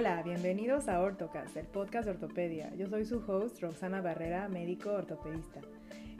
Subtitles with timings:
[0.00, 2.74] Hola, bienvenidos a Ortocast, el podcast de ortopedia.
[2.74, 5.60] Yo soy su host, Roxana Barrera, médico ortopedista.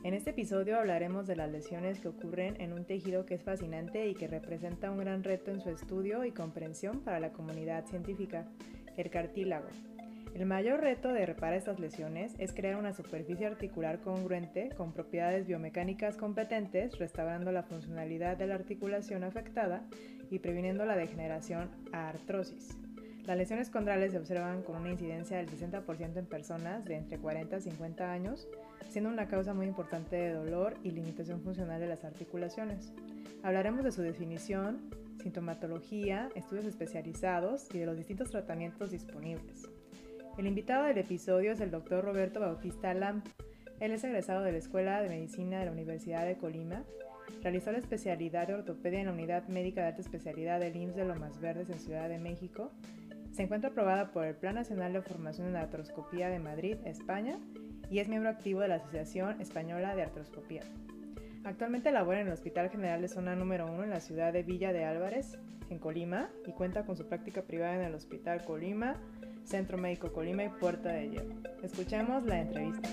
[0.05, 4.07] En este episodio hablaremos de las lesiones que ocurren en un tejido que es fascinante
[4.07, 8.45] y que representa un gran reto en su estudio y comprensión para la comunidad científica,
[8.99, 9.69] el cartílago.
[10.35, 15.47] El mayor reto de reparar estas lesiones es crear una superficie articular congruente con propiedades
[15.47, 19.87] biomecánicas competentes, restaurando la funcionalidad de la articulación afectada
[20.31, 22.80] y previniendo la degeneración a artrosis.
[23.27, 27.59] Las lesiones condrales se observan con una incidencia del 60% en personas de entre 40
[27.59, 28.49] y 50 años,
[28.89, 32.93] siendo una causa muy importante de dolor y limitación funcional de las articulaciones.
[33.43, 34.91] Hablaremos de su definición,
[35.23, 39.69] sintomatología, estudios especializados y de los distintos tratamientos disponibles.
[40.39, 43.27] El invitado del episodio es el doctor Roberto Bautista Lamp.
[43.81, 46.85] Él es egresado de la Escuela de Medicina de la Universidad de Colima.
[47.43, 51.05] Realizó la especialidad de ortopedia en la Unidad Médica de Alta Especialidad del IMSS de
[51.05, 52.73] Lomas Verdes en Ciudad de México
[53.33, 57.39] se encuentra aprobada por el Plan Nacional de Formación en Artroscopía de Madrid, España,
[57.91, 60.63] y es miembro activo de la Asociación Española de Artroscopía.
[61.45, 64.73] Actualmente labora en el Hospital General de Zona número 1 en la ciudad de Villa
[64.73, 65.39] de Álvarez,
[65.71, 68.97] en Colima, y cuenta con su práctica privada en el Hospital Colima,
[69.45, 71.35] Centro Médico Colima y Puerta de Hierro.
[71.63, 72.89] Escuchemos la entrevista.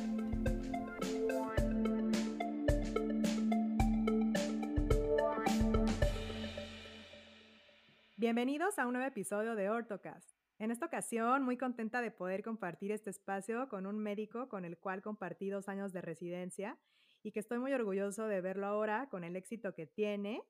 [8.27, 10.29] Bienvenidos a un nuevo episodio de Ortocast.
[10.59, 14.77] En esta ocasión, muy contenta de poder compartir este espacio con un médico con el
[14.77, 16.77] cual compartí dos años de residencia
[17.23, 20.43] y que estoy muy orgulloso de verlo ahora con el éxito que tiene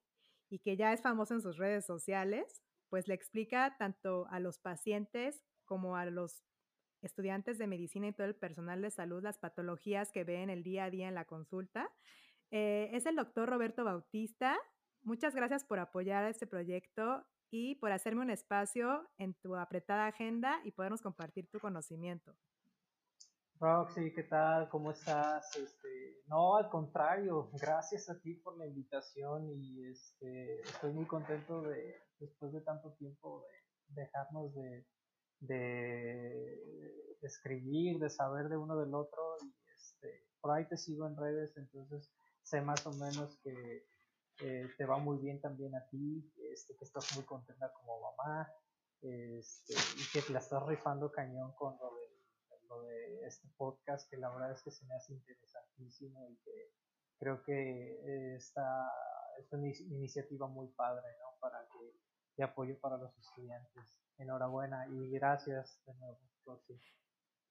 [0.49, 4.57] y que ya es famoso en sus redes sociales, pues le explica tanto a los
[4.57, 6.41] pacientes como a los
[7.03, 10.85] estudiantes de medicina y todo el personal de salud las patologías que ven el día
[10.85, 11.91] a día en la consulta.
[12.49, 14.57] Eh, es el doctor Roberto Bautista.
[15.03, 20.59] Muchas gracias por apoyar este proyecto y por hacerme un espacio en tu apretada agenda
[20.63, 22.35] y podernos compartir tu conocimiento.
[23.59, 24.69] Roxy, ¿qué tal?
[24.69, 25.55] ¿Cómo estás?
[25.55, 31.61] Este, no, al contrario, gracias a ti por la invitación y este, estoy muy contento
[31.63, 33.43] de, después de tanto tiempo,
[33.87, 34.85] de dejarnos de,
[35.39, 41.17] de, escribir, de saber de uno del otro y este, por ahí te sigo en
[41.17, 42.11] redes, entonces
[42.43, 43.87] sé más o menos que
[44.41, 48.51] eh, te va muy bien también a ti, este, que estás muy contenta como mamá,
[49.01, 54.09] este, y que te la estás rifando cañón con lo de, lo de este podcast,
[54.09, 56.71] que la verdad es que se me hace interesantísimo y que
[57.19, 58.91] creo que esta
[59.39, 61.39] es una iniciativa muy padre, ¿no?
[61.39, 61.93] Para que
[62.37, 63.99] de apoyo para los estudiantes.
[64.17, 66.19] Enhorabuena y gracias de nuevo.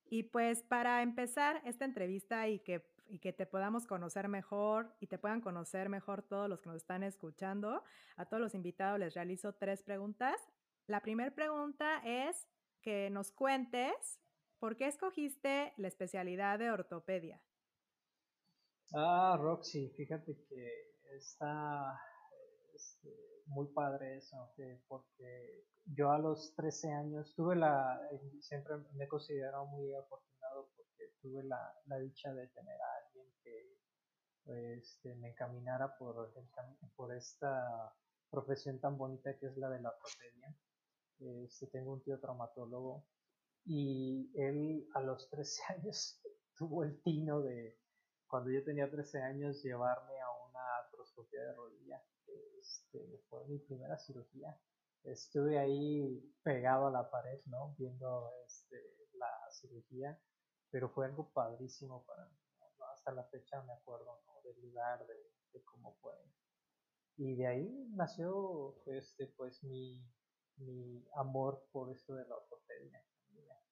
[0.09, 5.07] Y pues para empezar esta entrevista y que, y que te podamos conocer mejor y
[5.07, 7.83] te puedan conocer mejor todos los que nos están escuchando,
[8.17, 10.37] a todos los invitados les realizo tres preguntas.
[10.87, 12.47] La primera pregunta es
[12.83, 14.21] que nos cuentes
[14.59, 17.43] por qué escogiste la especialidad de ortopedia.
[18.95, 22.01] Ah, Roxy, fíjate que está
[22.75, 23.11] este,
[23.47, 24.37] muy padre eso,
[24.89, 28.01] porque yo a los 13 años tuve la,
[28.41, 30.36] siempre me he considerado muy afortunado
[31.21, 36.33] tuve la, la dicha de tener a alguien que este, me encaminara por,
[36.95, 37.95] por esta
[38.31, 40.55] profesión tan bonita que es la de la ortopedia.
[41.45, 43.07] Este, tengo un tío traumatólogo
[43.65, 46.21] y él a los 13 años
[46.57, 47.79] tuvo el tino de,
[48.27, 52.03] cuando yo tenía 13 años, llevarme a una artroscopia de rodilla.
[52.61, 54.59] Este, fue mi primera cirugía
[55.07, 57.75] estuve ahí pegado a la pared, ¿no?
[57.79, 58.77] Viendo este,
[59.15, 60.19] la cirugía,
[60.71, 62.37] pero fue algo padrísimo para mí.
[62.93, 64.21] Hasta la fecha me acuerdo.
[64.45, 66.15] Del lugar, de, cómo fue.
[67.17, 70.01] Y de ahí nació, este, pues, mi,
[70.59, 73.03] mi amor por esto de la ortopedia.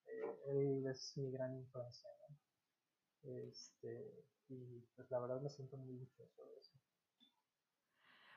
[0.07, 2.11] Eh, él es mi gran influencia.
[3.23, 6.73] Este, y pues la verdad me siento muy dichoso de eso.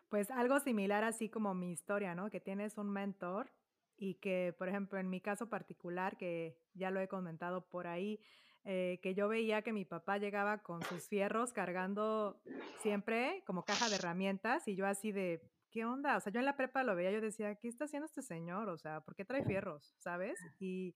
[0.10, 2.30] Pues algo similar así como mi historia, ¿no?
[2.30, 3.52] Que tienes un mentor
[3.98, 8.22] y que, por ejemplo, en mi caso particular, que ya lo he comentado por ahí,
[8.64, 12.42] eh, que yo veía que mi papá llegaba con sus fierros cargando
[12.82, 16.18] siempre como caja de herramientas y yo así de, ¿qué onda?
[16.18, 18.70] O sea, yo en la prepa lo veía, yo decía, ¿qué está haciendo este señor?
[18.70, 19.96] O sea, ¿por qué trae fierros?
[20.00, 20.40] ¿Sabes?
[20.60, 20.96] Y,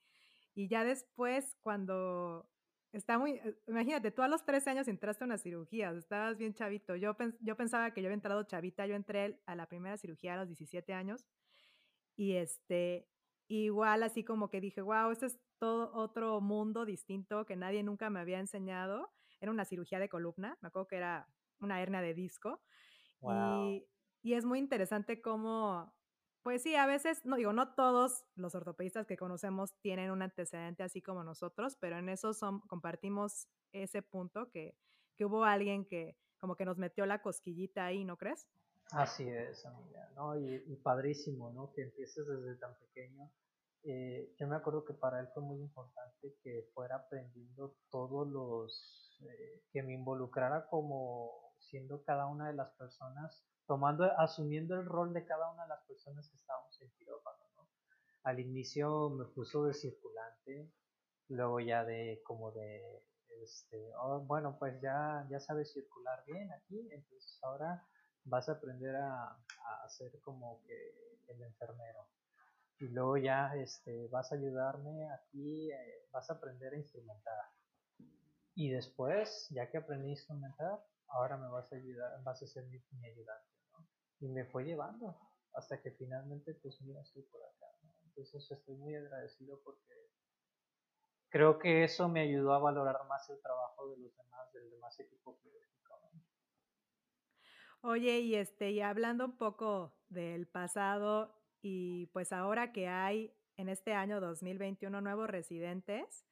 [0.54, 2.50] y ya después, cuando
[2.94, 6.54] Está muy, eh, imagínate, tú a los 13 años entraste a una cirugía, estabas bien
[6.54, 6.96] chavito.
[6.96, 10.38] Yo, yo pensaba que yo había entrado chavita, yo entré a la primera cirugía a
[10.38, 11.26] los 17 años
[12.18, 13.08] y este,
[13.48, 18.10] igual así como que dije, wow, este es todo otro mundo distinto que nadie nunca
[18.10, 19.14] me había enseñado.
[19.42, 21.30] Era una cirugía de columna, me acuerdo que era
[21.62, 22.64] una hernia de disco.
[23.28, 23.88] Y,
[24.24, 25.94] y es muy interesante cómo
[26.44, 30.84] Pues sí, a veces, no digo, no todos los ortopedistas que conocemos tienen un antecedente
[30.84, 34.76] así como nosotros, pero en eso son, compartimos ese punto que,
[35.18, 38.48] que hubo alguien que como que nos metió la cosquillita ahí, ¿no crees?
[38.92, 40.38] Así es, amiga, ¿no?
[40.38, 41.72] Y, y padrísimo, ¿no?
[41.74, 43.30] Que empieces desde tan pequeño.
[43.84, 49.18] Eh, yo me acuerdo que para él fue muy importante que fuera aprendiendo todos los,
[49.22, 55.14] eh, que me involucrara como siendo cada una de las personas tomando, asumiendo el rol
[55.14, 57.68] de cada una de las personas que estábamos en quirófano, ¿no?
[58.24, 60.72] Al inicio me puso de circulante,
[61.30, 63.04] luego ya de como de,
[63.42, 67.84] este, oh, bueno, pues ya, ya sabes circular bien aquí, entonces ahora
[68.26, 69.26] vas a aprender a,
[69.84, 72.08] a ser como que el enfermero.
[72.82, 77.46] Y luego ya este, vas a ayudarme aquí, eh, vas a aprender a instrumentar.
[78.56, 82.66] Y después, ya que aprendí a instrumentar, ahora me vas a ayudar, vas a ser
[82.66, 83.52] mi, ayudante
[84.20, 85.18] y me fue llevando
[85.54, 87.68] hasta que finalmente pues mira estoy por acá
[88.06, 90.10] entonces estoy muy agradecido porque
[91.30, 95.00] creo que eso me ayudó a valorar más el trabajo de los demás del demás
[95.00, 96.00] equipo quirúrgico
[97.82, 103.70] oye y este y hablando un poco del pasado y pues ahora que hay en
[103.70, 106.26] este año 2021 nuevos residentes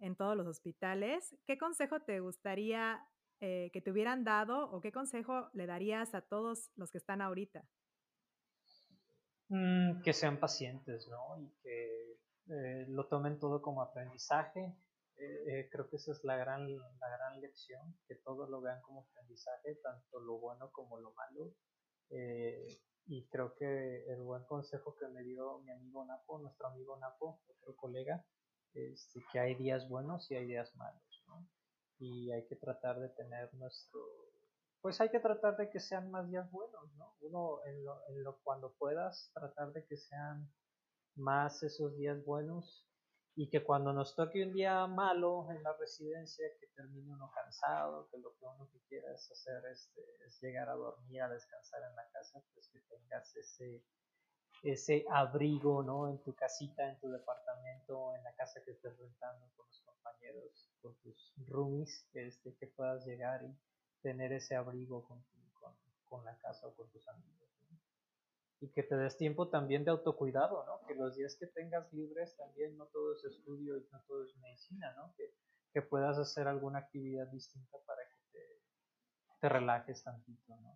[0.00, 3.06] en todos los hospitales, ¿qué consejo te gustaría
[3.40, 7.20] eh, que te hubieran dado o qué consejo le darías a todos los que están
[7.20, 7.64] ahorita?
[9.48, 11.38] Mm, que sean pacientes, ¿no?
[11.38, 12.18] Y que
[12.48, 14.74] eh, lo tomen todo como aprendizaje.
[15.16, 19.02] Eh, creo que esa es la gran, la gran lección, que todos lo vean como
[19.02, 21.54] aprendizaje, tanto lo bueno como lo malo.
[23.06, 27.40] Y creo que el buen consejo que me dio mi amigo Napo, nuestro amigo Napo,
[27.48, 28.24] otro colega,
[28.74, 31.46] es que hay días buenos y hay días malos, ¿no?
[31.98, 34.00] y hay que tratar de tener nuestro
[34.80, 38.22] pues hay que tratar de que sean más días buenos no uno en lo, en
[38.22, 40.50] lo cuando puedas tratar de que sean
[41.14, 42.86] más esos días buenos
[43.36, 48.08] y que cuando nos toque un día malo en la residencia que termine uno cansado
[48.10, 51.82] que lo que uno que quiera es hacer este, es llegar a dormir a descansar
[51.88, 53.84] en la casa pues que tengas ese
[54.64, 56.08] ese abrigo, ¿no?
[56.08, 60.70] En tu casita, en tu departamento, en la casa que estés rentando con los compañeros,
[60.80, 63.54] con tus roomies, este, que puedas llegar y
[64.00, 65.22] tener ese abrigo con,
[65.60, 65.74] con,
[66.08, 67.43] con la casa o con tus amigos.
[68.64, 70.86] Y que te des tiempo también de autocuidado, ¿no?
[70.86, 74.34] Que los días que tengas libres también no todo es estudio y no todo es
[74.38, 75.14] medicina, ¿no?
[75.16, 75.32] Que,
[75.90, 78.38] puedas hacer alguna actividad distinta para que te,
[79.40, 80.72] te relajes tantito, ¿no?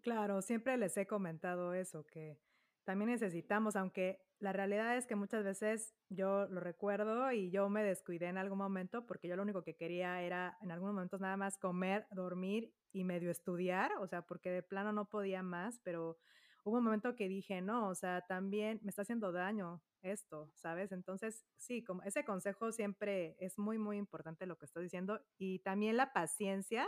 [0.00, 2.40] Claro, siempre les he comentado eso, que
[2.84, 7.82] también necesitamos, aunque la realidad es que muchas veces yo lo recuerdo y yo me
[7.82, 11.36] descuidé en algún momento porque yo lo único que quería era en algunos momentos nada
[11.36, 16.18] más comer, dormir y medio estudiar, o sea, porque de plano no podía más, pero
[16.64, 20.92] hubo un momento que dije, no, o sea, también me está haciendo daño esto, ¿sabes?
[20.92, 25.60] Entonces, sí, como ese consejo siempre es muy, muy importante lo que estoy diciendo y
[25.60, 26.86] también la paciencia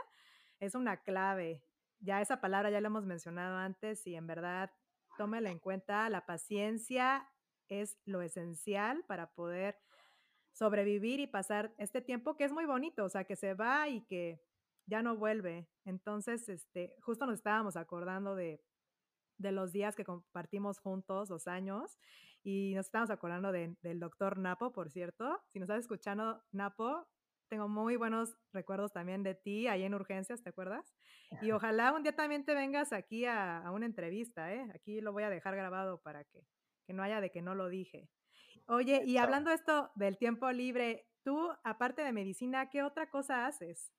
[0.60, 1.64] es una clave
[2.00, 4.70] ya esa palabra ya la hemos mencionado antes y en verdad
[5.16, 6.08] tómela en cuenta.
[6.08, 7.28] La paciencia
[7.68, 9.78] es lo esencial para poder
[10.52, 14.02] sobrevivir y pasar este tiempo que es muy bonito, o sea, que se va y
[14.06, 14.40] que
[14.86, 15.68] ya no vuelve.
[15.84, 18.60] Entonces, este, justo nos estábamos acordando de,
[19.36, 21.98] de los días que compartimos juntos, los años,
[22.42, 25.40] y nos estábamos acordando del doctor Napo, por cierto.
[25.52, 27.06] Si nos estás escuchando, Napo,
[27.48, 30.94] tengo muy buenos recuerdos también de ti ahí en Urgencias, ¿te acuerdas?
[31.42, 34.66] Y ojalá un día también te vengas aquí a, una entrevista, ¿eh?
[34.74, 36.44] Aquí lo voy a dejar grabado para que,
[36.88, 38.08] que no haya de que no lo dije.
[38.66, 43.92] Oye, y hablando esto del tiempo libre, tú, aparte de medicina, ¿qué otra cosa haces?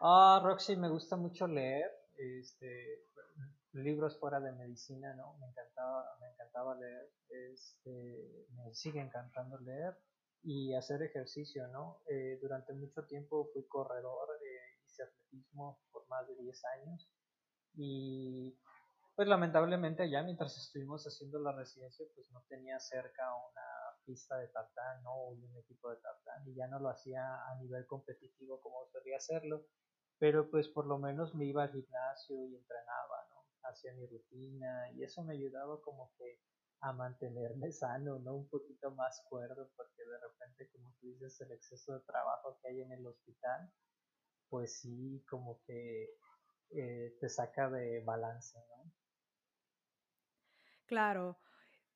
[0.00, 3.06] Ah, Roxy, me gusta mucho leer, este,
[3.72, 5.38] libros fuera de medicina, ¿no?
[5.38, 9.96] Me encantaba, me encantaba leer, este, me sigue encantando leer
[10.42, 12.00] y hacer ejercicio, ¿no?
[12.08, 17.08] Eh, durante mucho tiempo fui corredor, eh, hice atletismo por más de 10 años
[17.76, 18.58] y
[19.16, 23.62] pues lamentablemente allá mientras estuvimos haciendo la residencia pues no tenía cerca una
[24.04, 25.12] pista de tartán, ¿no?
[25.14, 29.16] O un equipo de tartán y ya no lo hacía a nivel competitivo como solía
[29.16, 29.64] hacerlo,
[30.18, 33.46] pero pues por lo menos me iba al gimnasio y entrenaba, ¿no?
[33.70, 36.38] Hacía mi rutina y eso me ayudaba como que
[36.80, 38.34] a mantenerme sano, ¿no?
[38.34, 42.68] Un poquito más cuerdo, porque de repente, como tú dices, el exceso de trabajo que
[42.68, 43.72] hay en el hospital,
[44.50, 46.10] pues sí, como que
[46.70, 48.92] eh, te saca de balance, ¿no?
[50.86, 51.38] Claro,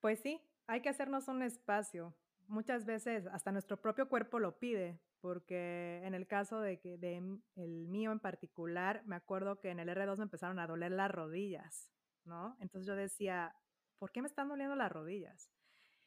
[0.00, 2.14] pues sí, hay que hacernos un espacio.
[2.48, 7.16] Muchas veces hasta nuestro propio cuerpo lo pide, porque en el caso de que de
[7.56, 11.10] el mío en particular, me acuerdo que en el R2 me empezaron a doler las
[11.10, 11.90] rodillas
[12.24, 12.56] ¿no?
[12.60, 13.54] Entonces yo decía,
[13.98, 15.50] ¿por qué me están doliendo las rodillas?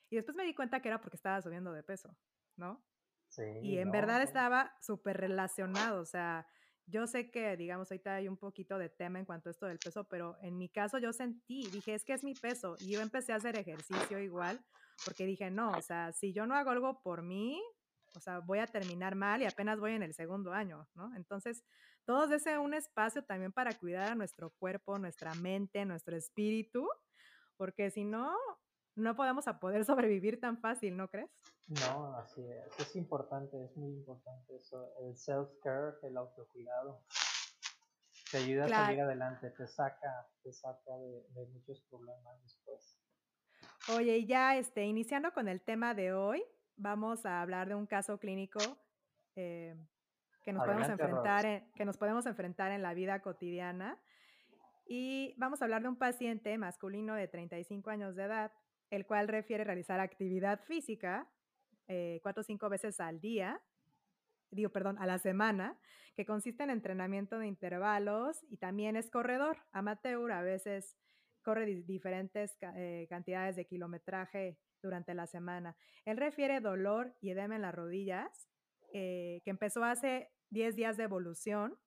[0.10, 2.16] Y después me di cuenta que era porque estaba subiendo de peso,
[2.56, 2.86] ¿no?
[3.28, 4.24] Sí, y en no, verdad no.
[4.24, 6.48] estaba súper relacionado, o sea,
[6.86, 9.80] yo sé que, digamos, ahorita hay un poquito de tema en cuanto a esto del
[9.80, 12.76] peso, pero en mi caso yo sentí, dije, es que es mi peso.
[12.80, 14.64] Y yo empecé a hacer ejercicio igual,
[15.06, 17.62] porque dije, no, o sea, si yo no hago algo por mí,
[18.16, 21.16] o sea, voy a terminar mal y apenas voy en el segundo año, ¿no?
[21.16, 21.64] Entonces,
[22.06, 26.88] todos ese un espacio también para cuidar a nuestro cuerpo, nuestra mente, nuestro espíritu,
[27.58, 28.36] porque si no,
[28.96, 31.30] no podemos a poder sobrevivir tan fácil, ¿no crees?
[31.68, 32.80] No, así es.
[32.80, 34.94] Es importante, es muy importante eso.
[35.02, 37.04] El self-care, el autocuidado,
[38.32, 43.00] te ayuda a salir adelante, te saca, te saca de, de muchos problemas después.
[43.90, 46.44] Oye, y ya este, iniciando con el tema de hoy,
[46.78, 48.60] vamos a hablar de un caso clínico
[49.36, 49.76] eh,
[50.44, 54.00] que, nos podemos enfrentar en, que nos podemos enfrentar en la vida cotidiana.
[54.86, 58.52] Y vamos a hablar de un paciente masculino de 35 años de edad,
[58.96, 61.28] el cual refiere realizar actividad física
[61.88, 63.62] eh, cuatro o cinco veces al día,
[64.52, 65.80] digo, perdón, a la semana,
[66.16, 70.96] que consiste en entrenamiento de intervalos y también es corredor, amateur, a veces
[71.42, 75.76] corre di- diferentes eh, cantidades de kilometraje durante la semana.
[76.06, 78.48] Él refiere dolor y edema en las rodillas,
[78.94, 81.78] eh, que empezó hace 10 días de evolución,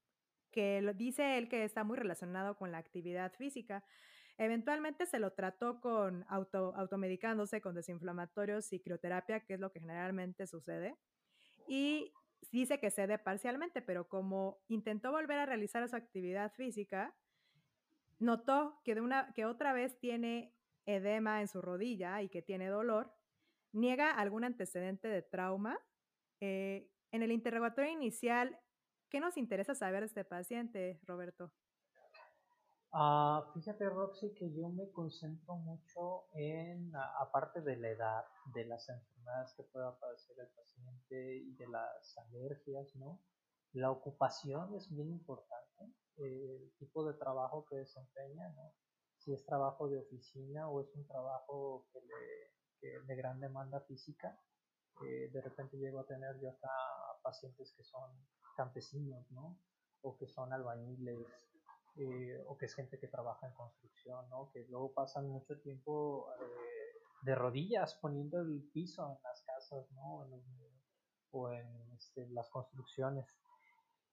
[0.51, 3.85] que dice él que está muy relacionado con la actividad física.
[4.38, 9.81] Eventualmente se lo trató con auto, automedicándose con desinflamatorios y crioterapia, que es lo que
[9.81, 10.97] generalmente sucede.
[11.66, 12.12] Y
[12.52, 17.14] dice que cede parcialmente, pero como intentó volver a realizar su actividad física,
[18.19, 22.69] notó que, de una, que otra vez tiene edema en su rodilla y que tiene
[22.69, 23.12] dolor,
[23.73, 25.78] niega algún antecedente de trauma.
[26.40, 28.59] Eh, en el interrogatorio inicial,
[29.09, 31.52] ¿qué nos interesa saber de este paciente, Roberto?
[32.93, 38.25] Ah, fíjate, Roxy, que yo me concentro mucho en, aparte de la edad,
[38.55, 43.21] de las enfermedades que pueda padecer el paciente y de las alergias, ¿no?
[43.73, 45.85] La ocupación es bien importante,
[46.16, 48.73] eh, el tipo de trabajo que desempeña, ¿no?
[49.19, 53.81] Si es trabajo de oficina o es un trabajo que le, que de gran demanda
[53.83, 54.40] física.
[55.05, 56.71] Eh, de repente llego a tener yo acá
[57.23, 58.11] pacientes que son
[58.57, 59.59] campesinos, ¿no?
[60.00, 61.26] O que son albañiles,
[61.97, 64.50] eh, o que es gente que trabaja en construcción, ¿no?
[64.53, 70.26] Que luego pasan mucho tiempo eh, de rodillas poniendo el piso en las casas, ¿no?
[71.31, 73.26] O en este, las construcciones.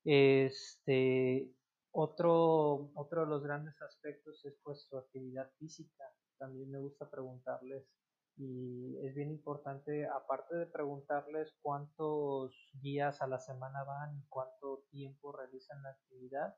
[0.03, 1.53] Este,
[1.91, 6.03] otro, otro de los grandes aspectos es pues su actividad física.
[6.37, 7.87] También me gusta preguntarles
[8.35, 14.83] y es bien importante, aparte de preguntarles cuántos días a la semana van y cuánto
[14.89, 16.55] tiempo realizan la actividad,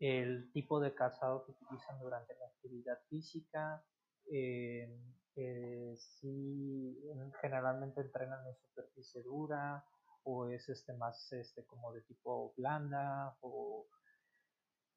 [0.00, 3.84] el tipo de calzado que utilizan durante la actividad física,
[4.30, 4.88] eh,
[5.36, 6.98] eh, si
[7.40, 9.84] generalmente entrenan en superficie dura
[10.24, 13.86] o es este más este como de tipo blanda o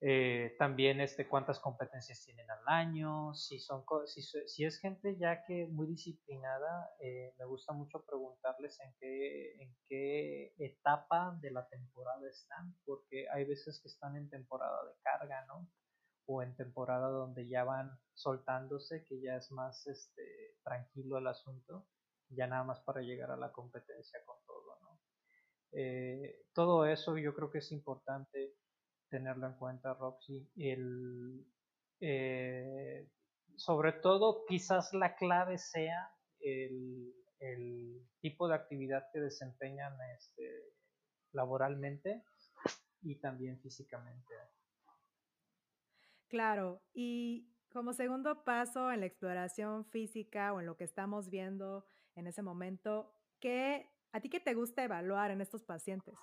[0.01, 5.43] eh, también este, cuántas competencias tienen al año, si, son, si, si es gente ya
[5.43, 11.67] que muy disciplinada, eh, me gusta mucho preguntarles en qué, en qué etapa de la
[11.67, 15.69] temporada están, porque hay veces que están en temporada de carga, ¿no?
[16.27, 21.87] O en temporada donde ya van soltándose, que ya es más este, tranquilo el asunto,
[22.29, 25.01] ya nada más para llegar a la competencia con todo, ¿no?
[25.73, 28.55] Eh, todo eso yo creo que es importante
[29.09, 30.49] tenerlo en cuenta, Roxy.
[30.55, 31.45] El,
[31.99, 33.09] eh,
[33.55, 37.13] sobre todo, quizás la clave sea el,
[38.21, 40.73] tipo de actividad que desempeñan este,
[41.31, 42.23] laboralmente
[43.01, 44.33] y también físicamente.
[46.27, 51.85] Claro, y como segundo paso en la exploración física o en lo que estamos viendo
[52.15, 56.19] en ese momento, ¿qué, ¿a ti qué te gusta evaluar en estos pacientes?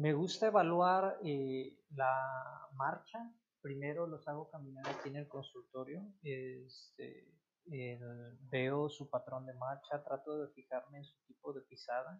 [0.00, 3.18] Me gusta evaluar eh, la marcha.
[3.60, 6.00] Primero los hago caminar aquí en el consultorio.
[6.22, 7.28] Este,
[7.66, 12.18] el, veo su patrón de marcha, trato de fijarme en su tipo de pisada.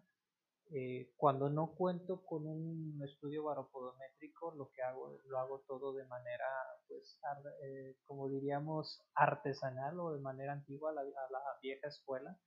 [0.69, 6.05] Eh, cuando no cuento con un estudio baropodométrico, lo que hago lo hago todo de
[6.05, 6.45] manera,
[6.87, 7.19] pues,
[7.63, 12.37] eh, como diríamos, artesanal o de manera antigua a la, a la vieja escuela.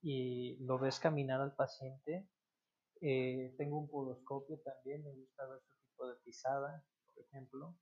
[0.00, 2.28] Y lo ves caminar al paciente
[3.02, 7.76] eh, tengo un podoscopio también, me gusta ver su tipo de pisada, por ejemplo.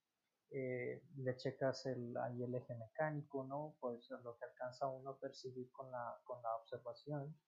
[0.50, 3.76] Eh, le checas el, ahí el eje mecánico, ¿no?
[3.78, 7.38] Pues lo que alcanza uno a percibir con la, con la observación.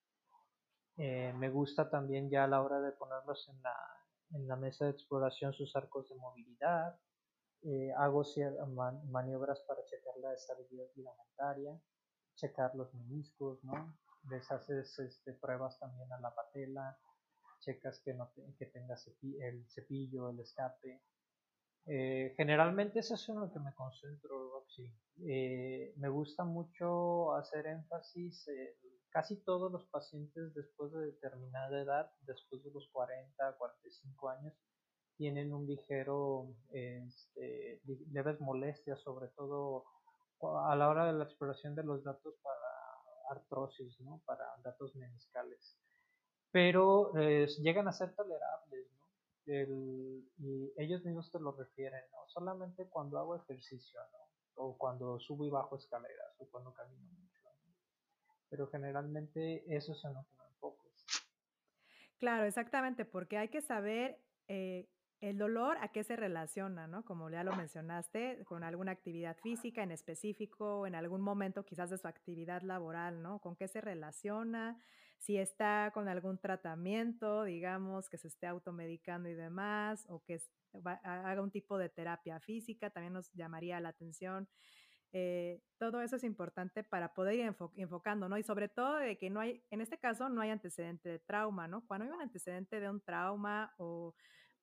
[0.99, 3.75] Eh, me gusta también ya a la hora de ponerlos en la,
[4.35, 6.97] en la mesa de exploración sus arcos de movilidad,
[7.65, 8.25] eh, hago
[9.11, 11.81] maniobras para checar la estabilidad ligamentaria,
[12.35, 13.97] checar los meniscos, ¿no?
[14.31, 16.99] Les haces este, pruebas también a la patela,
[17.63, 18.97] checas que, no que tenga
[19.41, 21.03] el cepillo, el escape.
[21.87, 24.93] Eh, generalmente eso es en lo que me concentro, Roxy.
[25.27, 28.49] Eh, me gusta mucho hacer énfasis,
[29.11, 34.55] casi todos los pacientes después de determinada edad, después de los 40, 45 años,
[35.17, 39.85] tienen un ligero, este, leves molestias, sobre todo
[40.67, 44.21] a la hora de la exploración de los datos para artrosis, ¿no?
[44.27, 45.77] para datos meniscales.
[46.53, 49.07] Pero eh, llegan a ser tolerables, ¿no?
[50.39, 52.19] y ellos mismos te lo refieren, ¿no?
[52.29, 54.19] Solamente cuando hago ejercicio, ¿no?
[54.55, 57.41] O cuando subo y bajo escaleras, o cuando camino mucho,
[58.51, 60.25] Pero generalmente eso es en lo.
[62.23, 64.17] Claro, exactamente, porque hay que saber
[64.47, 67.05] eh, el dolor, ¿a qué se relaciona, no?
[67.05, 71.99] Como ya lo mencionaste, con alguna actividad física en específico, en algún momento quizás de
[71.99, 73.41] su actividad laboral, ¿no?
[73.41, 74.81] ¿Con qué se relaciona?
[75.23, 80.41] Si está con algún tratamiento, digamos, que se esté automedicando y demás, o que
[81.05, 84.49] haga un tipo de terapia física, también nos llamaría la atención.
[85.13, 88.37] Eh, todo eso es importante para poder ir enfocando, ¿no?
[88.37, 91.69] Y sobre todo de que no hay, en este caso, no hay antecedente de trauma,
[91.69, 91.87] ¿no?
[91.87, 94.15] Cuando hay un antecedente de un trauma o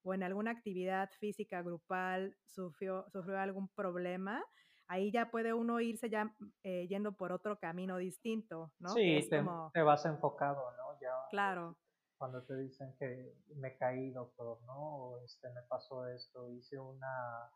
[0.01, 4.43] o en alguna actividad física grupal sufrió, sufrió algún problema,
[4.89, 8.89] ahí ya puede uno irse ya eh, yendo por otro camino distinto, ¿no?
[8.89, 9.41] Sí, te,
[9.73, 10.99] te, vas enfocado, ¿no?
[10.99, 11.77] Ya, claro.
[12.17, 14.95] Cuando te dicen que me caí, doctor, ¿no?
[14.95, 17.49] O este, me pasó esto, hice una,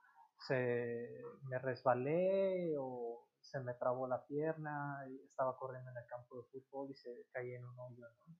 [0.48, 1.10] se,
[1.50, 6.92] me resbalé o se me trabó la pierna, estaba corriendo en el campo de fútbol
[6.92, 8.38] y se caí en un hoyo, ¿no?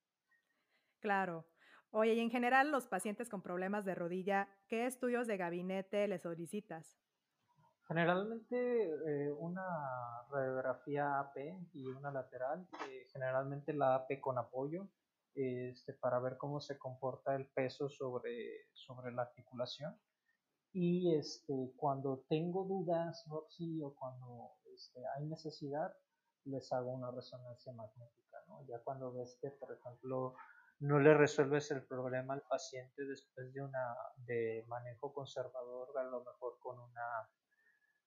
[1.00, 1.46] Claro.
[1.90, 6.22] Oye, y en general, los pacientes con problemas de rodilla, ¿qué estudios de gabinete les
[6.22, 7.03] solicitas?
[7.88, 11.38] Generalmente eh, una radiografía AP
[11.74, 14.88] y una lateral, eh, generalmente la AP con apoyo,
[15.36, 20.00] este, para ver cómo se comporta el peso sobre, sobre la articulación.
[20.72, 25.94] Y este, cuando tengo dudas, Roxy, o cuando este, hay necesidad,
[26.46, 28.38] les hago una resonancia magnética.
[28.48, 28.66] ¿no?
[28.68, 30.36] Ya cuando ves que, por ejemplo,
[30.80, 36.24] no le resuelves el problema al paciente después de una de manejo conservador, a lo
[36.24, 37.30] mejor con una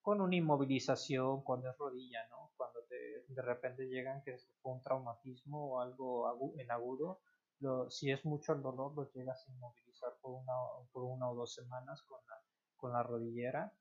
[0.07, 2.53] con una inmovilización cuando es rodilla, ¿no?
[2.57, 7.19] Cuando te, de repente llegan que fue un traumatismo o algo en agudo,
[7.89, 10.53] si es mucho el dolor, los llegas a inmovilizar por una,
[10.93, 12.41] por una o dos semanas con la,
[12.77, 13.73] con la rodillera.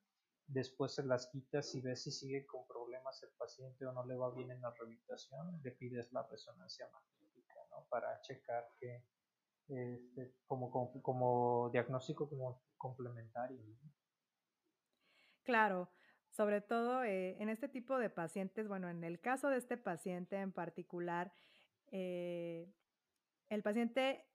[0.48, 4.16] Después se las quitas y ves si sigue con problemas el paciente o no le
[4.16, 7.54] va bien en la rehabilitación, le pides la resonancia magnética
[7.88, 9.06] para checar que
[9.68, 10.72] este, como,
[11.04, 13.60] como, diagnóstico como complementario.
[15.44, 15.88] Claro,
[16.36, 20.36] sobre todo eh, en este tipo de pacientes, bueno, en el caso de este paciente
[20.36, 21.32] en particular,
[21.92, 22.68] eh,
[23.50, 24.26] el paciente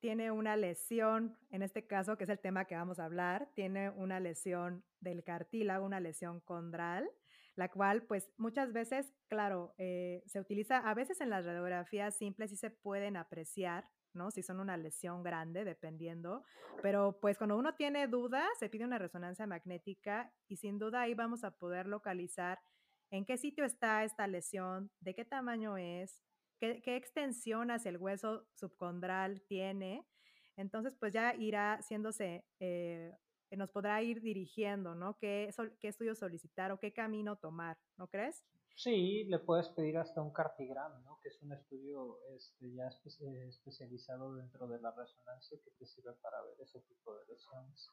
[0.00, 3.90] tiene una lesión, en este caso, que es el tema que vamos a hablar, tiene
[3.90, 7.10] una lesión del cartílago, una lesión condral,
[7.56, 12.50] la cual pues muchas veces, claro, eh, se utiliza, a veces en las radiografías simples
[12.50, 14.30] sí se pueden apreciar, ¿no?
[14.30, 16.44] Si son una lesión grande, dependiendo,
[16.82, 21.14] pero pues cuando uno tiene dudas, se pide una resonancia magnética y sin duda ahí
[21.14, 22.58] vamos a poder localizar
[23.10, 26.22] en qué sitio está esta lesión, de qué tamaño es,
[26.58, 30.06] qué, extensión hacia el hueso subcondral tiene.
[30.56, 33.16] Entonces, pues ya irá haciéndose eh,
[33.56, 35.16] nos podrá ir dirigiendo, ¿no?
[35.18, 38.44] ¿Qué, qué estudio solicitar o qué camino tomar, ¿no crees?
[38.76, 41.18] Sí, le puedes pedir hasta un cartigram, ¿no?
[41.22, 46.12] Que es un estudio este, ya eh, especializado dentro de la resonancia que te sirve
[46.22, 47.90] para ver ese tipo de lesiones.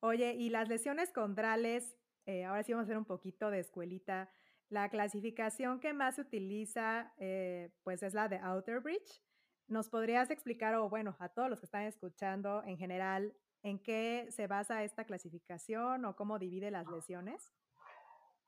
[0.00, 4.30] Oye, y las lesiones condrales, eh, ahora sí vamos a hacer un poquito de escuelita.
[4.68, 9.22] La clasificación que más se utiliza, eh, pues es la de Outer Bridge.
[9.66, 14.26] ¿Nos podrías explicar, o bueno, a todos los que están escuchando en general, ¿En qué
[14.30, 17.52] se basa esta clasificación o cómo divide las lesiones?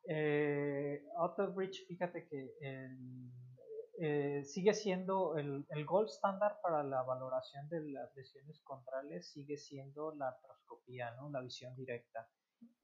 [0.07, 1.03] Eh,
[1.55, 2.55] Bridge, fíjate que
[3.99, 9.57] eh, sigue siendo el, el, gold standard para la valoración de las lesiones contrales, sigue
[9.57, 11.31] siendo la artroscopía, ¿no?
[11.31, 12.29] la visión directa.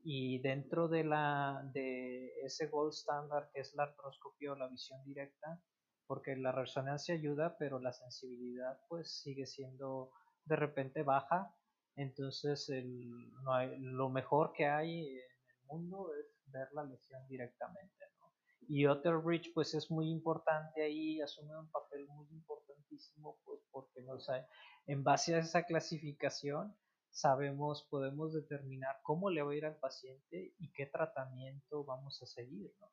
[0.02, 5.02] Y dentro de, la, de ese gold standard que es la artroscopía o la visión
[5.04, 5.62] directa,
[6.06, 10.10] porque la resonancia ayuda, pero la sensibilidad pues sigue siendo
[10.44, 11.54] de repente baja
[11.96, 17.26] entonces, el, no hay, lo mejor que hay en el mundo es ver la lesión
[17.28, 18.04] directamente.
[18.18, 18.32] ¿no?
[18.68, 24.18] Y Bridge pues es muy importante ahí, asume un papel muy importantísimo, pues porque no
[24.20, 24.46] sé,
[24.86, 26.76] en base a esa clasificación
[27.10, 32.26] sabemos, podemos determinar cómo le va a ir al paciente y qué tratamiento vamos a
[32.26, 32.88] seguir, ¿no?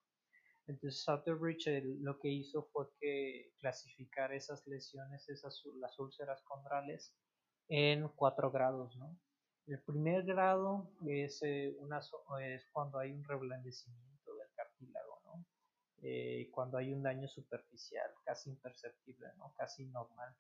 [0.66, 7.16] Entonces Southerbridge lo que hizo fue que clasificar esas lesiones, esas, las úlceras condrales,
[7.70, 9.18] en cuatro grados, ¿no?
[9.68, 11.76] El primer grado es, eh,
[12.42, 15.46] es cuando hay un reblandecimiento del cartílago, ¿no?
[16.02, 19.54] Eh, cuando hay un daño superficial, casi imperceptible, ¿no?
[19.58, 20.34] Casi normal.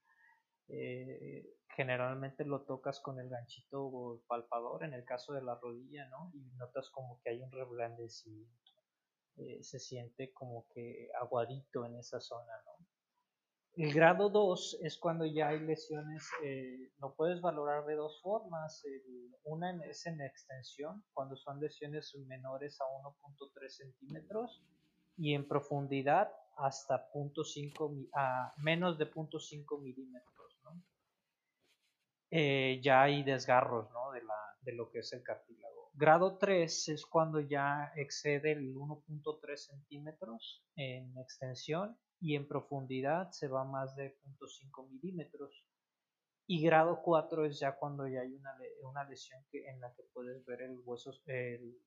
[0.69, 6.31] Eh, generalmente lo tocas con el ganchito palpador en el caso de la rodilla, ¿no?
[6.33, 8.55] Y notas como que hay un reblandecimiento.
[9.61, 12.96] se siente como que aguadito en esa zona, ¿no?
[13.77, 18.83] El grado 2 es cuando ya hay lesiones, eh, lo puedes valorar de dos formas.
[19.43, 24.63] una es en extensión, cuando son lesiones menores a 1.3 centímetros
[25.15, 30.59] y en profundidad hasta 0.5 a menos de 0.5 milímetros.
[32.31, 34.11] Eh, ya hay desgarros ¿no?
[34.11, 34.21] de,
[34.61, 35.91] de lo que es el cartílago.
[35.93, 43.47] Grado 3 es cuando ya excede el 1.3 centímetros en extensión y en profundidad se
[43.47, 45.65] va más de 0.5 milímetros.
[46.47, 50.03] Y grado 4 es ya cuando ya hay una, una lesión que, en la que
[50.13, 51.77] puedes ver el hueso, el,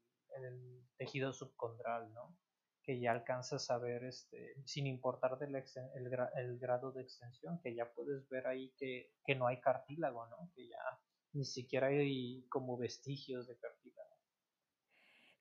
[0.97, 2.37] tejido subcondral, ¿no?
[2.83, 7.75] que ya alcanzas a ver, este, sin importar del el, el, grado de extensión, que
[7.75, 10.51] ya puedes ver ahí que, que no hay cartílago, ¿no?
[10.55, 10.79] que ya
[11.33, 14.10] ni siquiera hay como vestigios de cartílago.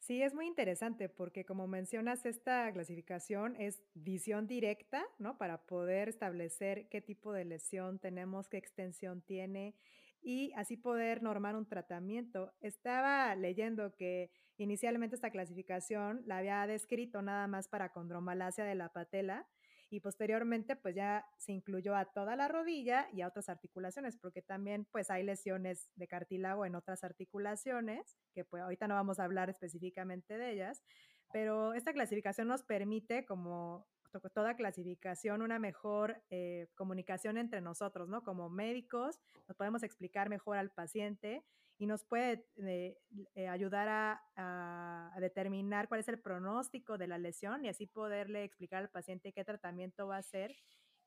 [0.10, 5.38] Sí, es muy interesante porque como mencionas, esta clasificación es visión directa, ¿no?
[5.38, 9.76] Para poder establecer qué tipo de lesión tenemos, qué extensión tiene
[10.19, 12.52] y así poder normar un tratamiento.
[12.60, 18.89] Estaba leyendo que inicialmente esta clasificación la había descrito nada más para condromalacia de la
[18.91, 19.48] patela
[19.89, 24.41] y posteriormente pues ya se incluyó a toda la rodilla y a otras articulaciones, porque
[24.41, 29.23] también pues hay lesiones de cartílago en otras articulaciones, que pues ahorita no vamos a
[29.23, 30.84] hablar específicamente de ellas,
[31.32, 33.88] pero esta clasificación nos permite como
[34.34, 38.24] toda clasificación, una mejor eh, comunicación entre nosotros, ¿no?
[38.24, 41.43] Como médicos, nos podemos explicar mejor al paciente
[41.78, 42.98] y nos puede eh,
[43.36, 48.82] eh, ayudar a, determinar cuál es el pronóstico de la lesión y así poderle explicar
[48.82, 50.56] al paciente qué tratamiento va a hacer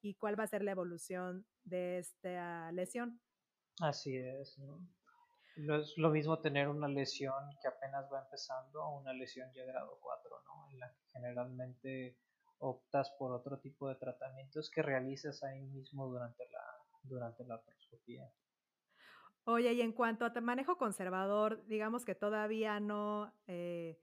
[0.02, 3.20] y cuál va a ser la evolución de esta lesión.
[3.80, 4.80] Así es, ¿no?
[5.56, 9.98] es lo mismo tener una lesión que apenas va empezando a una lesión ya grado
[10.00, 10.70] 4, ¿no?
[10.70, 12.16] En la que generalmente
[12.62, 16.64] optas por otro tipo de tratamientos que realizas ahí mismo durante la,
[17.02, 18.30] durante la artroscopía.
[19.44, 24.00] Oye, y en cuanto a manejo conservador, digamos que todavía no, eh,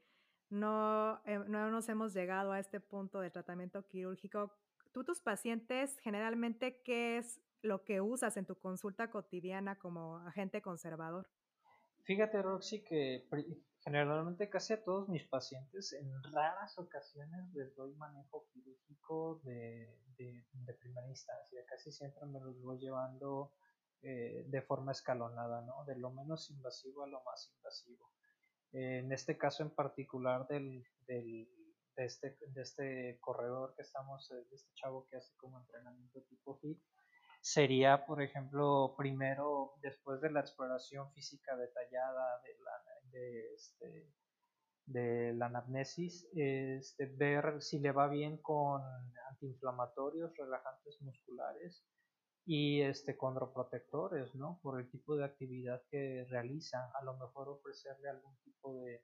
[0.50, 4.52] no, eh, no nos hemos llegado a este punto de tratamiento quirúrgico.
[4.92, 10.62] ¿Tú, tus pacientes, generalmente, qué es lo que usas en tu consulta cotidiana como agente
[10.62, 11.30] conservador?
[12.04, 13.26] Fíjate, Roxy, que
[13.84, 20.74] generalmente casi a todos mis pacientes, en raras ocasiones les doy manejo quirúrgico de, de,
[20.80, 21.62] primera instancia.
[21.68, 23.54] Casi siempre me los voy llevando
[24.02, 25.86] eh, de forma escalonada, ¿no?
[25.86, 28.12] De lo menos invasivo a lo más invasivo.
[28.72, 31.48] en este caso en particular del, del,
[31.96, 36.60] de, este, de este corredor que estamos, de este chavo que hace como entrenamiento tipo
[36.62, 36.82] HIT,
[37.42, 44.14] sería, por ejemplo, primero, después de la exploración física detallada de la, de este,
[44.86, 48.82] de la anamnesis, este, ver si le va bien con
[49.30, 51.84] antiinflamatorios, relajantes musculares,
[52.46, 54.60] y este condroprotectores, ¿no?
[54.64, 59.04] Por el tipo de actividad que realiza, a lo mejor ofrecerle algún tipo de,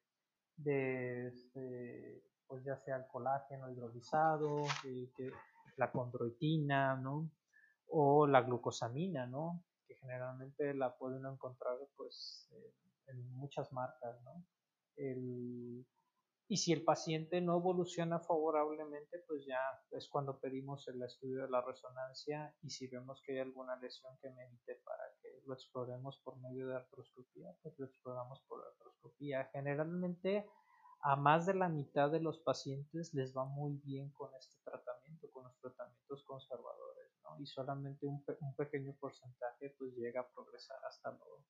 [0.58, 5.32] de este, pues ya sea el colágeno hidrolizado, eh, que,
[5.78, 7.30] la condroitina, ¿no?
[7.88, 9.63] O la glucosamina, ¿no?
[9.88, 12.50] Que generalmente la puede uno encontrar, pues,
[13.08, 14.46] en muchas marcas, ¿no?
[14.96, 15.86] El,
[16.48, 19.60] y si el paciente no evoluciona favorablemente, pues ya
[19.91, 24.15] es cuando pedimos el estudio de la resonancia y si vemos que hay alguna lesión
[24.22, 29.50] que medite para que lo exploremos por medio de artroscopía, pues lo exploramos por artroscopía.
[29.54, 30.48] Generalmente
[31.02, 35.32] a más de la mitad de los pacientes les va muy bien con este tratamiento,
[35.32, 37.39] con los tratamientos conservadores, ¿no?
[37.39, 41.44] Y solamente un, un pequeño porcentaje pues llega a progresar hasta lo,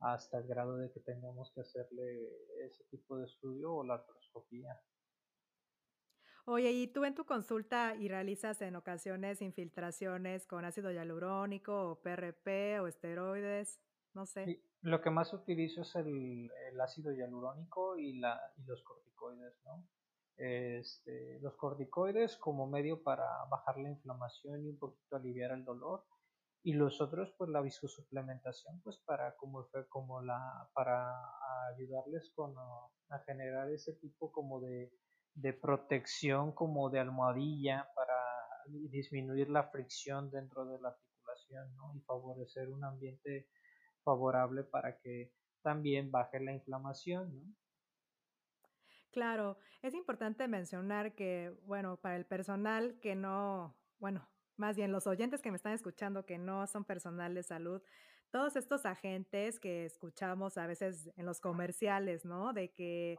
[0.00, 2.28] hasta el grado de que tengamos que hacerle
[2.64, 4.80] ese tipo de estudio o la artroscopía.
[6.44, 12.00] Oye, ¿y tú en tu consulta y realizas en ocasiones infiltraciones con ácido hialurónico o
[12.00, 13.80] PRP o esteroides?
[14.14, 14.62] No sé.
[14.80, 19.84] lo que más utilizo es el, ácido hialurónico y, la, y los corticoides, ¿no?
[20.38, 26.04] Este, los corticoides como medio para bajar la inflamación y un poquito aliviar el dolor
[26.62, 31.14] y los otros pues la viscosuplementación pues para como como la para
[31.72, 34.92] ayudarles con a generar ese tipo como de,
[35.34, 38.14] de protección como de almohadilla para
[38.90, 41.94] disminuir la fricción dentro de la articulación ¿no?
[41.94, 43.48] y favorecer un ambiente
[44.02, 47.54] favorable para que también baje la inflamación ¿no?
[49.10, 55.06] Claro, es importante mencionar que, bueno, para el personal que no, bueno, más bien los
[55.06, 57.82] oyentes que me están escuchando que no son personal de salud,
[58.30, 62.52] todos estos agentes que escuchamos a veces en los comerciales, ¿no?
[62.52, 63.18] De que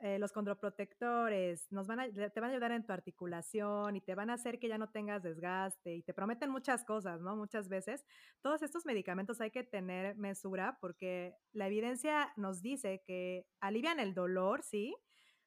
[0.00, 4.14] eh, los condroprotectores nos van a, te van a ayudar en tu articulación y te
[4.14, 7.34] van a hacer que ya no tengas desgaste y te prometen muchas cosas, ¿no?
[7.34, 8.04] Muchas veces.
[8.42, 14.14] Todos estos medicamentos hay que tener mesura porque la evidencia nos dice que alivian el
[14.14, 14.94] dolor, ¿sí?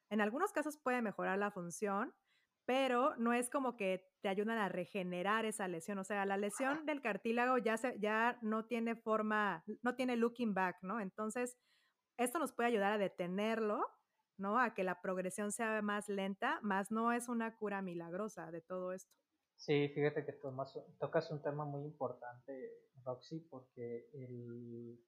[0.10, 2.14] En algunos casos puede mejorar la función,
[2.68, 6.00] pero no es como que te ayudan a regenerar esa lesión.
[6.00, 10.54] O sea, la lesión del cartílago ya, se, ya no tiene forma, no tiene looking
[10.54, 11.00] back, ¿no?
[11.00, 11.58] Entonces,
[12.18, 13.86] esto nos puede ayudar a detenerlo,
[14.38, 14.60] ¿no?
[14.60, 18.92] A que la progresión sea más lenta, más no es una cura milagrosa de todo
[18.92, 19.10] esto.
[19.56, 22.70] Sí, fíjate que tomas, tocas un tema muy importante,
[23.06, 25.02] Roxy, porque el,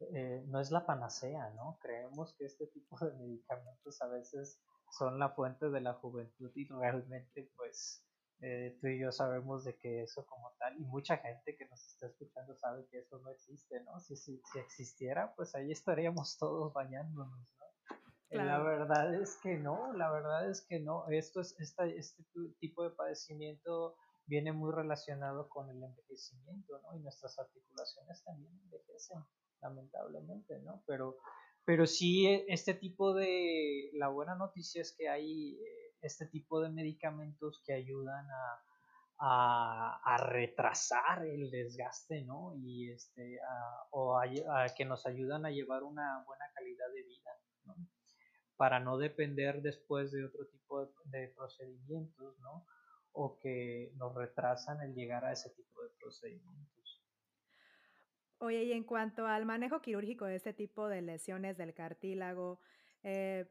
[0.00, 1.78] eh, no es la panacea, ¿no?
[1.82, 6.68] Creemos que este tipo de medicamentos a veces son la fuente de la juventud y
[6.68, 8.04] realmente pues
[8.40, 11.84] eh, tú y yo sabemos de que eso como tal y mucha gente que nos
[11.86, 14.00] está escuchando sabe que eso no existe, ¿no?
[14.00, 17.62] Si, si, si existiera pues ahí estaríamos todos bañándonos, ¿no?
[18.32, 21.06] Eh, la verdad es que no, la verdad es que no.
[21.08, 22.24] Esto es, esta, este
[22.60, 26.96] tipo de padecimiento viene muy relacionado con el envejecimiento, ¿no?
[26.96, 29.22] Y nuestras articulaciones también envejecen,
[29.60, 30.82] lamentablemente, ¿no?
[30.86, 31.18] Pero
[31.64, 36.60] pero sí, e, este tipo de, la buena noticia es que hay eh, este tipo
[36.60, 38.62] de medicamentos que ayudan a,
[39.24, 42.54] a, retrasar el desgaste, ¿no?
[42.56, 43.38] Y este,
[43.90, 44.26] o a,
[44.76, 47.30] que nos ayudan a llevar una buena calidad de vida,
[47.64, 47.76] ¿no?
[48.56, 52.66] Para no depender después de otro tipo de procedimientos, ¿no?
[53.12, 56.81] O que nos retrasan el llegar a ese tipo de procedimientos.
[58.44, 62.58] Oye, y en cuanto al manejo quirúrgico de este tipo de lesiones del cartílago,
[63.04, 63.48] eh,